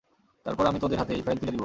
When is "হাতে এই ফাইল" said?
0.99-1.37